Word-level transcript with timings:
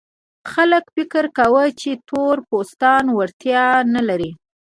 خلک 0.51 0.83
فکر 0.95 1.23
کاوه 1.37 1.63
چې 1.81 1.91
تور 2.07 2.37
پوستان 2.49 3.05
وړتیا 3.17 3.65
نه 3.95 4.01
لري. 4.09 4.31